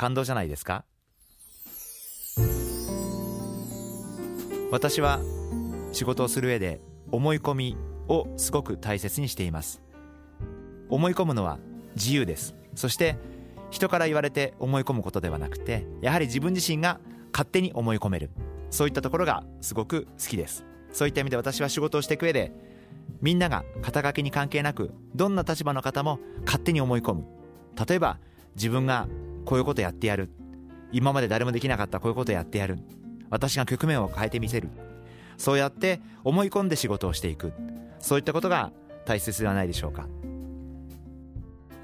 [0.00, 0.86] 感動じゃないですか？
[4.70, 5.20] 私は
[5.92, 6.80] 仕事をする上で
[7.12, 7.76] 思い込み
[8.08, 9.82] をすごく大切にしています。
[10.88, 11.58] 思い込むのは
[11.96, 12.54] 自由です。
[12.74, 13.18] そして
[13.70, 16.98] 人から言われて思い込むことではなくてやはり自分自身が
[17.30, 18.30] 勝手に思い込める。
[18.70, 20.64] そういったところがすごく好きです。
[20.94, 22.52] そういった意味で私は仕事をしていく上で
[23.20, 27.26] みんなが肩書きに関係なくどんな立場の方も勝手に思い込む。
[27.86, 28.18] 例えば
[28.56, 29.06] 自分が
[29.50, 30.30] こういうことやってやる。
[30.92, 32.78] 今まで誰もできなかったこういうことやってやる。
[33.30, 34.68] 私が局面を変えてみせる。
[35.38, 37.52] そうやって思い込んで仕事をしていく。
[37.98, 38.70] そういったことが
[39.06, 40.06] 大切ではないでしょうか。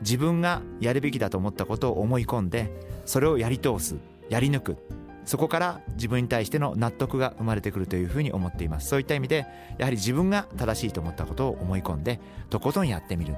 [0.00, 2.70] 自分がやるべきだと思ったことを思い込んで
[3.04, 3.96] それをやり通す
[4.28, 4.76] やり抜く。
[5.24, 8.88] そこから自分に対しての納得が生まれてくるというふうに思っています。
[8.88, 9.44] そういった意味で
[9.76, 13.34] やはり自分が正しいと思ったことを思い込んでとことんやってみる。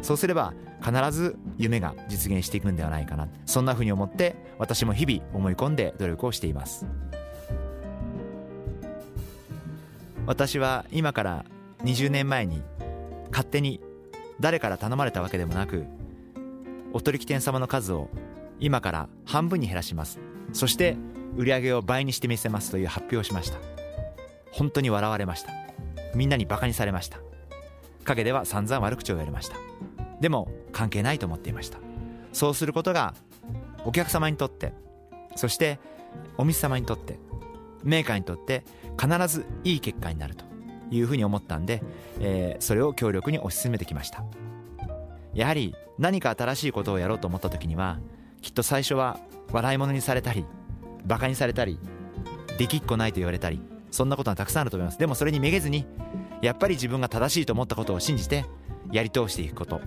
[0.00, 3.28] そうすれば必ず夢が実現していくんではないかな。
[3.46, 6.86] そんなふうに思って私も日々思い込んで努力をしています。
[10.26, 11.44] 私は今から
[11.84, 12.62] 20年前に
[13.30, 13.80] 勝手に
[14.40, 15.84] 誰から頼まれたわけでもなく
[16.92, 18.08] お取引店様の数を
[18.58, 20.18] 今から半分に減らします。
[20.52, 20.96] そして
[21.36, 23.58] 売り上げを倍にしてみせますという発表をしました。
[24.50, 25.52] 本当に笑われました。
[26.14, 27.18] みんなにバカにされました。
[28.04, 29.56] 陰では散々悪口を言われました。
[30.20, 31.78] でも関係ないと思っていました。
[32.34, 33.14] そうすることが
[33.86, 34.74] お客様にとって
[35.34, 35.78] そして
[36.36, 37.18] お店様にとって
[37.82, 38.62] メーカーにとって
[39.00, 40.44] 必ずいい結果になると
[40.90, 41.82] いうふうに思ったんで、
[42.20, 44.22] えー、それを強力に推し進めてきました。
[45.32, 47.98] やはり何か新しいことをやろうと思った時には
[48.42, 49.18] きっと最初は
[49.52, 50.44] 笑い物にされたり
[51.06, 51.78] バカにされたり
[52.58, 54.98] できっこないと言われたりそんなことがたくさんあると思います。
[54.98, 55.86] でもそれにめげずに
[56.42, 58.44] やっぱり自分が正しいと思ったことを信じて
[58.92, 59.80] やり通していくこと。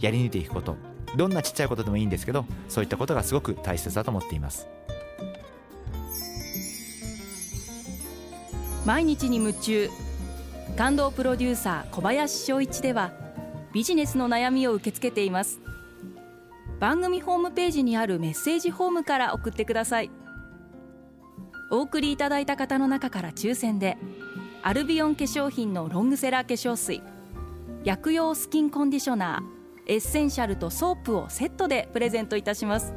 [0.00, 0.76] やり抜いていくこと。
[1.16, 4.66] どんなちっちゃいことでもいいんですけどそういったことがすごく大切だと思っています。
[8.84, 9.88] 毎日に夢中。
[10.76, 13.12] 感動プロデューサー小林翔一では
[13.72, 15.60] ビジネスの悩みを受け付けています。
[16.80, 20.10] 番組ホームページにあるメッセージフォームから送ってください。
[21.70, 23.96] お送りいただいた方の中から抽選で
[24.62, 27.02] アルビオン化粧品のロングセラー化粧水
[27.84, 29.55] 薬用スキンコンディショナー
[29.86, 32.92] エッセンシャルとソープをセットでプレゼントいたします。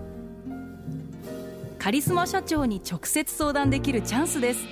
[1.77, 4.65] カリスマ社長に直接相談できるチャンスです。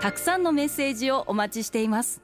[0.00, 2.23] たくさんのメッセージをお待ちしています。